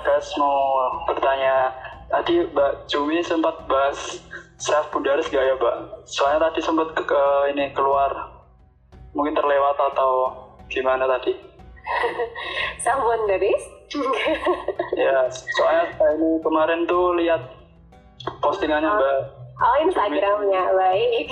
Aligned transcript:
guys 0.00 0.28
mau 0.40 0.88
bertanya. 1.04 1.72
Tadi 2.12 2.44
Mbak 2.52 2.92
Jumi 2.92 3.24
sempat 3.24 3.64
bahas 3.64 4.20
self 4.60 4.92
Bundaris 4.92 5.32
gak 5.32 5.40
ya 5.40 5.56
Mbak? 5.56 5.76
Soalnya 6.04 6.48
tadi 6.48 6.60
sempat 6.60 6.92
ke, 6.92 7.02
ke 7.08 7.24
ini 7.56 7.72
keluar, 7.72 8.12
mungkin 9.16 9.32
terlewat 9.32 9.76
atau 9.92 10.32
gimana 10.68 11.08
tadi? 11.08 11.32
self 12.84 13.00
Bundaris? 13.00 13.64
ya, 14.96 15.28
soalnya 15.28 15.84
ini 16.16 16.40
kemarin 16.40 16.88
tuh 16.88 17.16
lihat 17.16 17.42
postingannya 18.44 18.88
oh. 18.88 18.96
Mbak. 18.96 19.18
Oh 19.62 19.76
Instagramnya, 19.88 20.62
baik. 20.76 21.26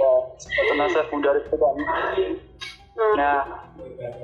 ya, 0.00 0.86
self 0.96 1.08
Bundaris 1.12 1.44
itu 1.44 1.56
kan. 1.60 1.76
Hmm. 2.92 3.14
Nah, 3.16 3.38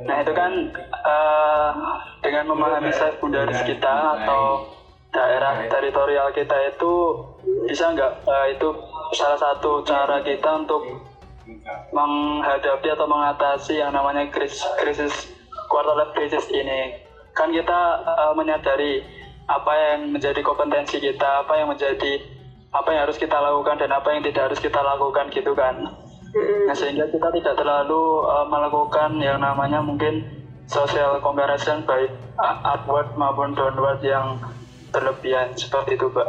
nah 0.04 0.16
itu 0.20 0.32
kan 0.36 0.52
uh, 0.92 1.70
dengan 2.20 2.44
memahami 2.52 2.92
sekundaris 2.92 3.64
kita 3.64 4.20
atau 4.20 4.68
daerah 5.08 5.64
teritorial 5.72 6.28
kita 6.36 6.52
itu 6.68 6.92
bisa 7.64 7.96
nggak 7.96 8.28
uh, 8.28 8.46
itu 8.52 8.68
salah 9.16 9.40
satu 9.40 9.80
cara 9.88 10.20
kita 10.20 10.68
untuk 10.68 10.84
menghadapi 11.96 12.92
atau 12.92 13.08
mengatasi 13.08 13.80
yang 13.80 13.96
namanya 13.96 14.28
krisis, 14.28 14.60
krisis 14.76 15.32
quarter 15.72 15.96
life 15.96 16.12
crisis 16.12 16.44
ini 16.52 17.00
kan 17.32 17.48
kita 17.48 18.04
uh, 18.04 18.32
menyadari 18.36 19.00
apa 19.48 19.72
yang 19.72 20.12
menjadi 20.12 20.44
kompetensi 20.44 21.00
kita 21.00 21.48
apa 21.48 21.56
yang 21.56 21.72
menjadi 21.72 22.20
apa 22.68 22.88
yang 22.92 23.08
harus 23.08 23.16
kita 23.16 23.32
lakukan 23.40 23.80
dan 23.80 23.96
apa 23.96 24.12
yang 24.12 24.20
tidak 24.20 24.52
harus 24.52 24.60
kita 24.60 24.76
lakukan 24.76 25.32
gitu 25.32 25.56
kan 25.56 25.88
Nah, 26.36 26.76
sehingga 26.76 27.08
kita 27.08 27.32
tidak 27.32 27.54
terlalu 27.56 28.28
uh, 28.28 28.44
melakukan 28.44 29.16
yang 29.16 29.40
namanya 29.40 29.80
mungkin 29.80 30.20
social 30.68 31.16
comparison 31.24 31.80
baik 31.88 32.12
upward 32.68 33.08
maupun 33.16 33.56
downward 33.56 34.04
yang 34.04 34.36
berlebihan 34.92 35.56
seperti 35.56 35.96
itu, 35.96 36.06
Mbak. 36.12 36.28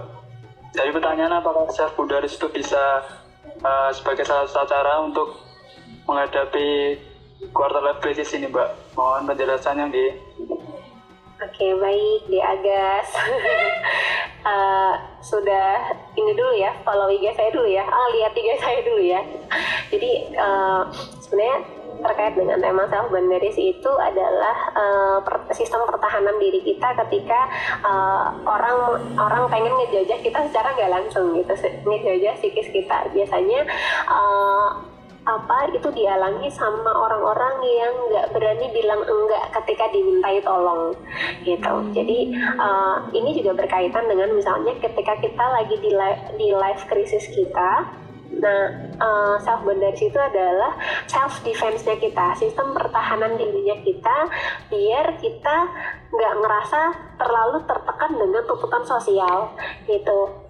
Jadi 0.71 0.89
pertanyaan 0.95 1.43
apakah 1.43 1.67
self 1.73 1.91
Buddharis 1.99 2.39
itu 2.39 2.47
bisa 2.47 3.03
uh, 3.59 3.91
sebagai 3.91 4.23
salah 4.23 4.47
satu 4.47 4.71
cara 4.71 5.03
untuk 5.03 5.35
menghadapi 6.07 6.95
quarter 7.51 7.83
life 7.83 7.99
crisis 7.99 8.31
ini, 8.31 8.47
Mbak? 8.47 8.95
Mohon 8.95 9.35
penjelasannya, 9.35 9.85
di. 9.91 10.05
Oke, 11.39 11.67
baik, 11.79 12.21
di 12.27 12.39
Agas. 12.39 13.09
uh, 14.47 14.93
sudah 15.29 15.98
ini 16.19 16.31
dulu 16.35 16.53
ya 16.55 16.71
follow 16.83 17.07
IG 17.07 17.31
saya 17.35 17.49
dulu 17.55 17.69
ya. 17.69 17.83
Ah 17.87 18.07
lihat 18.11 18.35
IG 18.35 18.49
saya 18.59 18.79
dulu 18.83 19.01
ya. 19.01 19.21
Jadi 19.89 20.11
uh, 20.35 20.83
sebenarnya 21.23 21.59
terkait 21.99 22.33
dengan 22.35 22.57
tema 22.63 22.87
self 22.87 23.11
boundaries 23.11 23.59
itu 23.59 23.91
adalah 23.99 24.57
uh, 24.71 25.19
sistem 25.51 25.83
pertahanan 25.83 26.35
diri 26.39 26.63
kita 26.63 26.95
ketika 27.05 27.39
uh, 27.83 28.31
orang 28.47 29.03
orang 29.19 29.43
pengen 29.51 29.75
ngejajah 29.75 30.19
kita 30.23 30.39
secara 30.47 30.71
nggak 30.79 30.91
langsung 30.91 31.35
gitu 31.35 31.53
ngejajah 31.83 32.33
psikis 32.39 32.71
kita. 32.71 33.11
Biasanya 33.11 33.67
uh, 34.07 34.88
apa 35.27 35.69
itu 35.75 35.89
dialami 35.93 36.47
sama 36.49 36.89
orang-orang 36.89 37.55
yang 37.63 37.93
nggak 38.09 38.27
berani 38.33 38.67
bilang 38.71 39.01
enggak 39.03 39.51
ketika 39.61 39.91
dimintai 39.91 40.39
tolong 40.41 40.95
gitu 41.43 41.73
jadi 41.91 42.19
uh, 42.57 43.03
ini 43.11 43.37
juga 43.37 43.63
berkaitan 43.65 44.07
dengan 44.07 44.31
misalnya 44.33 44.73
ketika 44.79 45.19
kita 45.19 45.45
lagi 45.53 45.75
di 45.79 45.91
life, 45.93 46.23
di 46.39 46.49
life 46.55 46.87
krisis 46.87 47.27
kita 47.29 47.99
Nah, 48.39 48.93
uh, 49.01 49.35
self 49.41 49.65
boundaries 49.67 49.99
itu 49.99 50.15
adalah 50.15 50.77
self 51.09 51.43
defense-nya 51.43 51.99
kita, 51.99 52.37
sistem 52.39 52.71
pertahanan 52.71 53.35
dirinya 53.35 53.75
kita, 53.83 54.17
biar 54.71 55.19
kita 55.19 55.57
nggak 56.13 56.33
ngerasa 56.39 56.81
terlalu 57.19 57.67
tertekan 57.67 58.11
dengan 58.15 58.41
tuntutan 58.47 58.83
sosial, 58.87 59.51
gitu. 59.89 60.48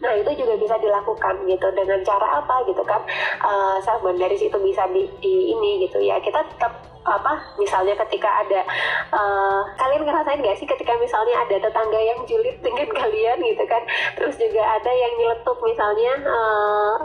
Nah 0.00 0.12
itu 0.16 0.30
juga 0.36 0.56
bisa 0.56 0.76
dilakukan 0.80 1.34
gitu. 1.44 1.66
Dengan 1.76 2.00
cara 2.02 2.40
apa 2.40 2.56
gitu 2.66 2.82
kan? 2.84 3.00
Uh, 3.44 3.76
self 3.84 4.00
boundaries 4.00 4.40
itu 4.40 4.58
bisa 4.60 4.88
di, 4.90 5.06
di 5.20 5.52
ini 5.52 5.86
gitu 5.86 6.00
ya. 6.00 6.16
Kita 6.20 6.40
tetap 6.44 6.72
apa 7.00 7.56
misalnya 7.56 7.96
ketika 7.96 8.28
ada 8.44 8.60
uh, 9.08 9.64
kalian 9.80 10.04
ngerasain 10.04 10.44
gak 10.44 10.58
sih 10.60 10.68
ketika 10.68 10.92
misalnya 11.00 11.32
ada 11.48 11.56
tetangga 11.56 11.96
yang 11.96 12.20
julid 12.28 12.56
dengan 12.60 12.88
kalian 13.00 13.38
gitu 13.44 13.64
kan? 13.68 13.82
Terus 14.16 14.36
juga 14.40 14.62
ada 14.64 14.90
yang 14.90 15.12
nyeletuk 15.20 15.58
misalnya 15.64 16.12
uh, 16.28 16.96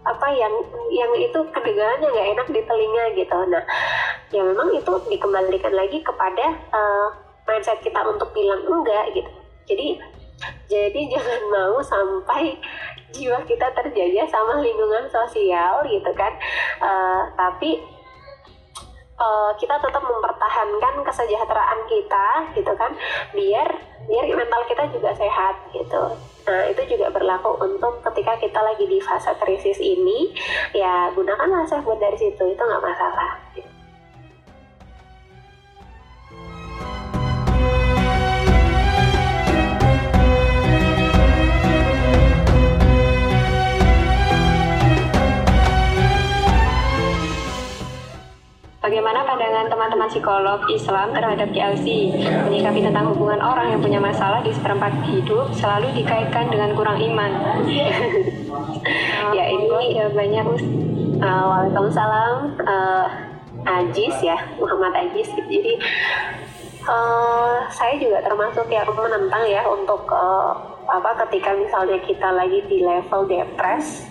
apa 0.00 0.32
yang 0.32 0.54
yang 0.88 1.12
itu 1.12 1.36
kedengarannya 1.52 2.08
nggak 2.08 2.28
enak 2.32 2.46
di 2.48 2.60
telinga 2.64 3.04
gitu. 3.18 3.38
Nah 3.52 3.64
ya 4.32 4.40
memang 4.46 4.72
itu 4.72 4.92
dikembalikan 5.12 5.74
lagi 5.76 6.00
kepada 6.00 6.56
uh, 6.72 7.08
mindset 7.44 7.82
kita 7.84 8.00
untuk 8.08 8.32
bilang 8.32 8.64
enggak 8.64 9.12
gitu. 9.12 9.30
Jadi 9.68 10.00
jadi 10.70 11.00
jangan 11.10 11.42
mau 11.52 11.76
sampai 11.84 12.56
jiwa 13.10 13.42
kita 13.44 13.66
terjajah 13.74 14.26
sama 14.30 14.62
lingkungan 14.62 15.10
sosial 15.10 15.82
gitu 15.86 16.10
kan. 16.14 16.32
Uh, 16.78 17.22
tapi 17.34 17.82
uh, 19.20 19.52
kita 19.60 19.76
tetap 19.76 20.02
mempertahankan 20.02 20.94
kesejahteraan 21.04 21.80
kita 21.90 22.26
gitu 22.56 22.72
kan, 22.78 22.92
biar 23.36 23.68
biar 24.08 24.24
mental 24.32 24.62
kita 24.66 24.88
juga 24.90 25.12
sehat 25.14 25.60
gitu. 25.76 26.16
Nah 26.48 26.62
itu 26.66 26.82
juga 26.96 27.12
berlaku 27.12 27.60
untuk 27.60 28.00
ketika 28.10 28.40
kita 28.40 28.60
lagi 28.64 28.88
di 28.88 28.98
fase 28.98 29.30
krisis 29.38 29.78
ini, 29.78 30.32
ya 30.72 31.12
gunakanlah 31.12 31.68
self 31.68 31.86
dari 32.00 32.16
situ 32.16 32.42
itu 32.42 32.62
nggak 32.62 32.82
masalah. 32.82 33.38
Bagaimana 48.90 49.22
pandangan 49.22 49.70
teman-teman 49.70 50.10
psikolog 50.10 50.66
Islam 50.66 51.14
terhadap 51.14 51.54
GLC 51.54 52.10
menyikapi 52.50 52.82
tentang 52.82 53.14
hubungan 53.14 53.38
orang 53.38 53.70
yang 53.70 53.78
punya 53.78 54.02
masalah 54.02 54.42
di 54.42 54.50
seperempat 54.50 55.06
hidup 55.06 55.54
selalu 55.54 55.94
dikaitkan 55.94 56.50
dengan 56.50 56.74
kurang 56.74 56.98
iman? 56.98 57.30
ya 59.38 59.44
ini 59.46 59.94
ya 59.94 60.10
banyak 60.10 60.42
uh, 61.22 61.22
Waalaikumsalam. 61.22 62.58
Uh, 62.66 63.06
Ajis 63.62 64.26
ya 64.26 64.34
Muhammad 64.58 65.06
Ajis. 65.06 65.38
Jadi 65.38 65.78
uh, 66.90 67.62
saya 67.70 67.94
juga 67.94 68.26
termasuk 68.26 68.66
yang 68.74 68.90
menentang 68.90 69.46
ya 69.46 69.70
untuk 69.70 70.02
uh, 70.10 70.50
apa 70.90 71.14
ketika 71.30 71.54
misalnya 71.54 72.02
kita 72.02 72.26
lagi 72.34 72.58
di 72.66 72.82
level 72.82 73.22
depres 73.30 74.10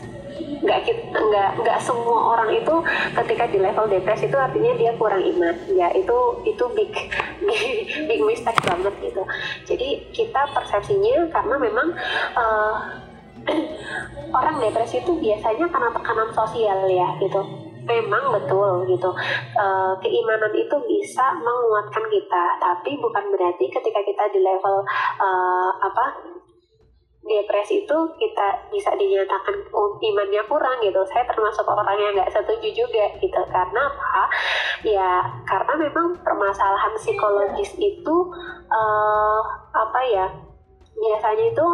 nggak 0.59 0.79
nggak 1.13 1.49
nggak 1.63 1.79
semua 1.79 2.35
orang 2.35 2.49
itu 2.55 2.75
ketika 3.15 3.43
di 3.47 3.57
level 3.59 3.85
depresi 3.87 4.27
itu 4.27 4.37
artinya 4.37 4.71
dia 4.75 4.91
kurang 4.95 5.23
iman. 5.23 5.55
Ya 5.71 5.87
itu 5.95 6.17
itu 6.47 6.63
big 6.75 6.91
big, 7.47 7.61
big 8.07 8.21
mistake 8.23 8.59
banget 8.63 8.93
gitu. 9.03 9.23
Jadi 9.67 9.87
kita 10.11 10.41
persepsinya 10.51 11.29
karena 11.31 11.55
memang 11.59 11.87
uh, 12.35 12.75
orang 14.39 14.55
depresi 14.59 14.99
itu 14.99 15.15
biasanya 15.15 15.65
karena 15.71 15.89
tekanan 15.95 16.29
sosial 16.35 16.79
ya 16.91 17.15
gitu. 17.23 17.41
Memang 17.87 18.35
betul 18.35 18.85
gitu. 18.85 19.09
Uh, 19.57 19.93
keimanan 20.03 20.53
itu 20.53 20.75
bisa 20.85 21.25
menguatkan 21.41 22.05
kita 22.11 22.45
tapi 22.61 22.99
bukan 23.01 23.23
berarti 23.33 23.65
ketika 23.71 23.99
kita 24.05 24.23
di 24.29 24.39
level 24.45 24.85
uh, 25.17 25.71
apa 25.81 26.38
depresi 27.29 27.85
itu 27.85 27.97
kita 28.17 28.47
bisa 28.73 28.89
dinyatakan 28.97 29.55
oh, 29.69 30.01
imannya 30.01 30.41
kurang 30.49 30.81
gitu. 30.81 30.97
Saya 31.05 31.29
termasuk 31.29 31.63
orang 31.69 31.93
yang 31.95 32.17
nggak 32.17 32.33
setuju 32.33 32.69
juga 32.73 33.05
gitu. 33.21 33.41
Karena 33.53 33.85
apa? 33.85 34.23
Ya 34.81 35.11
karena 35.45 35.73
memang 35.77 36.17
permasalahan 36.25 36.97
psikologis 36.97 37.77
itu 37.77 38.15
uh, 38.73 39.41
apa 39.69 40.01
ya 40.09 40.27
biasanya 40.97 41.53
itu 41.53 41.67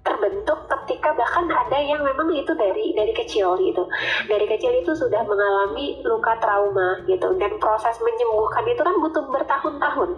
terbentuk 0.00 0.64
ketika 0.64 1.12
bahkan 1.12 1.44
ada 1.52 1.76
yang 1.76 2.00
memang 2.00 2.32
itu 2.32 2.52
dari 2.56 2.96
dari 2.96 3.12
kecil 3.12 3.56
gitu. 3.60 3.84
Dari 4.26 4.46
kecil 4.48 4.80
itu 4.80 4.92
sudah 4.96 5.20
mengalami 5.28 6.00
luka 6.08 6.40
trauma 6.40 7.04
gitu 7.04 7.36
dan 7.36 7.52
proses 7.60 8.00
menyembuhkan 8.00 8.64
itu 8.64 8.80
kan 8.80 8.96
butuh 8.96 9.24
bertahun-tahun 9.28 10.10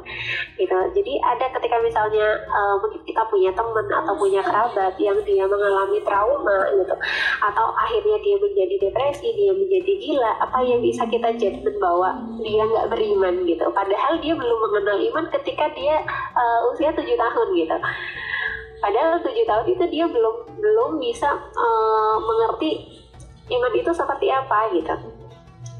gitu. 0.59 0.77
Jadi 0.95 1.13
ada 1.19 1.47
ketika 1.59 1.77
misalnya 1.83 2.27
uh, 2.47 2.79
mungkin 2.79 3.03
kita 3.03 3.23
punya 3.27 3.51
teman 3.53 3.87
atau 3.91 4.15
punya 4.15 4.41
kerabat 4.47 4.95
yang 5.03 5.19
dia 5.27 5.45
mengalami 5.51 5.99
trauma 6.07 6.59
gitu 6.79 6.95
atau 7.43 7.67
akhirnya 7.75 8.17
dia 8.23 8.37
menjadi 8.39 8.75
depresi 8.89 9.29
dia 9.35 9.51
menjadi 9.51 9.93
gila 9.99 10.33
apa 10.47 10.59
yang 10.63 10.79
bisa 10.79 11.03
kita 11.11 11.35
jadi 11.35 11.59
bahwa 11.83 12.23
dia 12.39 12.63
nggak 12.63 12.87
beriman 12.87 13.35
gitu. 13.51 13.67
Padahal 13.75 14.15
dia 14.23 14.35
belum 14.39 14.59
mengenal 14.71 14.99
iman 15.11 15.27
ketika 15.35 15.67
dia 15.75 16.07
uh, 16.39 16.71
usia 16.71 16.95
tujuh 16.95 17.19
tahun 17.19 17.49
gitu 17.59 17.77
padahal 18.83 19.23
tujuh 19.23 19.47
tahun 19.47 19.67
itu 19.71 19.85
dia 19.95 20.05
belum 20.11 20.59
belum 20.59 20.91
bisa 20.99 21.31
uh, 21.39 22.17
mengerti 22.19 22.99
iman 23.55 23.73
itu 23.79 23.91
seperti 23.95 24.27
apa 24.29 24.75
gitu. 24.75 24.95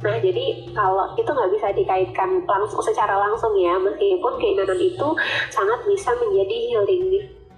Nah, 0.03 0.19
jadi 0.19 0.67
kalau 0.75 1.15
itu 1.15 1.31
nggak 1.31 1.53
bisa 1.55 1.67
dikaitkan 1.79 2.43
langsung 2.43 2.83
secara 2.83 3.15
langsung 3.23 3.55
ya, 3.55 3.79
meskipun 3.79 4.35
keimanan 4.43 4.79
itu 4.83 5.09
sangat 5.55 5.79
bisa 5.87 6.11
menjadi 6.19 6.57
healing 6.75 7.03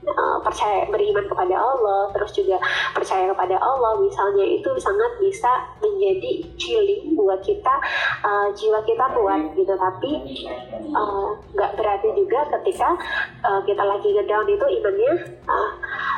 uh, 0.09 0.39
percaya 0.45 0.87
beriman 0.89 1.25
kepada 1.27 1.56
Allah 1.56 2.11
terus 2.12 2.31
juga 2.37 2.61
percaya 2.93 3.31
kepada 3.33 3.56
Allah 3.59 3.99
misalnya 4.01 4.45
itu 4.45 4.71
sangat 4.79 5.19
bisa 5.21 5.51
menjadi 5.81 6.45
healing 6.61 7.17
buat 7.17 7.41
kita 7.41 7.75
uh, 8.25 8.49
jiwa 8.53 8.81
kita 8.85 9.05
kuat 9.17 9.43
gitu. 9.56 9.75
Tapi 9.75 10.11
nggak 11.55 11.71
uh, 11.73 11.77
berarti 11.77 12.09
juga 12.17 12.41
ketika 12.61 12.97
uh, 13.45 13.61
kita 13.65 13.83
lagi 13.83 14.09
ngedown 14.12 14.47
itu 14.49 14.67
imannya 14.81 15.12
uh, 15.49 15.71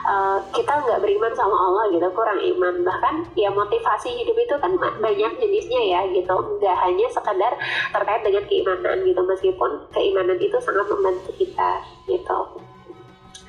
uh, 0.07 0.39
kita 0.53 0.73
nggak 0.83 1.01
beriman 1.03 1.33
sama 1.35 1.57
Allah 1.57 1.85
gitu 1.95 2.09
kurang 2.13 2.41
iman. 2.43 2.75
Bahkan 2.83 3.15
ya 3.39 3.49
motivasi 3.51 4.13
hidup 4.23 4.37
itu 4.37 4.55
kan 4.59 4.73
banyak 4.79 5.33
jenisnya 5.39 5.83
ya 5.83 6.01
gitu. 6.13 6.35
Nggak 6.59 6.77
hanya 6.83 7.07
sekedar 7.11 7.53
terkait 7.95 8.23
dengan 8.27 8.45
keimanan 8.47 8.97
gitu 9.07 9.21
meskipun 9.25 9.71
keimanan 9.95 10.39
itu 10.39 10.59
sangat 10.63 10.87
membantu 10.91 11.31
kita 11.39 11.71
gitu 12.07 12.39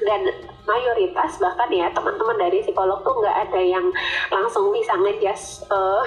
dan 0.07 0.21
mayoritas 0.63 1.35
bahkan 1.39 1.67
ya 1.71 1.91
teman-teman 1.91 2.39
dari 2.39 2.63
psikolog 2.63 3.03
tuh 3.03 3.15
nggak 3.19 3.37
ada 3.47 3.61
yang 3.61 3.85
langsung 4.31 4.71
bisa 4.71 4.95
ngejas 4.95 5.61
uh, 5.75 6.03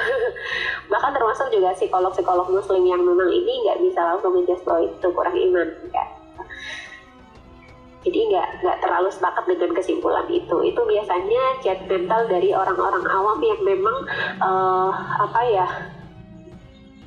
bahkan 0.88 1.12
termasuk 1.12 1.52
juga 1.52 1.76
psikolog-psikolog 1.76 2.48
muslim 2.48 2.82
yang 2.88 3.04
memang 3.04 3.28
ini 3.28 3.68
nggak 3.68 3.80
bisa 3.84 4.00
langsung 4.00 4.32
ngejas 4.40 4.60
bahwa 4.64 4.88
itu 4.88 5.06
kurang 5.12 5.36
iman 5.36 5.68
ya. 5.92 6.04
jadi 8.00 8.18
nggak 8.32 8.48
nggak 8.64 8.78
terlalu 8.80 9.08
sepakat 9.12 9.44
dengan 9.44 9.70
kesimpulan 9.76 10.26
itu 10.32 10.56
itu 10.64 10.80
biasanya 10.80 11.42
mental 11.84 12.24
dari 12.32 12.56
orang-orang 12.56 13.04
awam 13.04 13.38
yang 13.44 13.60
memang 13.60 13.96
uh, 14.40 14.92
apa 15.28 15.40
ya 15.44 15.68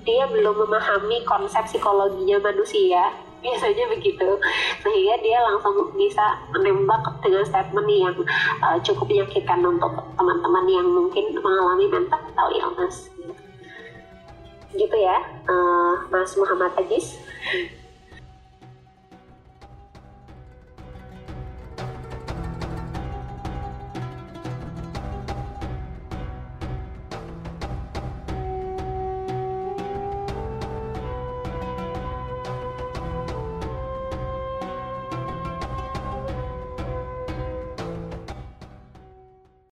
dia 0.04 0.28
belum 0.28 0.68
memahami 0.68 1.24
konsep 1.24 1.64
psikologinya 1.66 2.38
manusia 2.44 3.16
biasanya 3.44 3.86
begitu. 3.92 4.40
Sehingga 4.80 5.16
dia 5.20 5.44
langsung 5.44 5.92
bisa 5.94 6.40
menembak 6.56 7.04
dengan 7.20 7.44
statement 7.44 7.88
yang 7.92 8.16
uh, 8.64 8.80
cukup 8.80 9.06
menyakitkan 9.12 9.60
untuk 9.62 9.92
teman-teman 10.16 10.66
yang 10.72 10.88
mungkin 10.88 11.36
mengalami 11.38 11.86
mental 11.92 12.50
illness. 12.56 13.12
Gitu 14.74 14.98
ya 14.98 15.22
uh, 15.46 15.96
Mas 16.10 16.34
Muhammad 16.34 16.74
Ajis 16.82 17.22